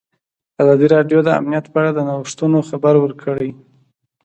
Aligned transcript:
ازادي 0.61 0.87
راډیو 0.95 1.19
د 1.23 1.29
امنیت 1.39 1.65
په 1.69 1.77
اړه 1.81 1.91
د 1.93 1.99
نوښتونو 2.07 2.57
خبر 2.69 2.93
ورکړی. 2.99 3.49